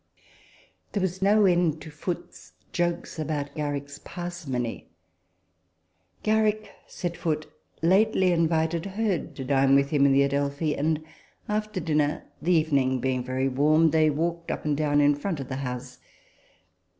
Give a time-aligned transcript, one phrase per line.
[0.93, 4.89] There was no end to Foote' s jokes about Garrick's parsimony."
[6.23, 7.45] Garrick," said Foote,"
[7.83, 11.03] lately invited Hurd to dine with him in the Adelphi; and
[11.47, 15.49] after dinner, the evening being very warm, they walked up and down in front of
[15.49, 15.99] the house.